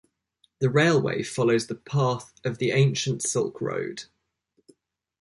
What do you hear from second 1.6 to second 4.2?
the path of the ancient Silk Road.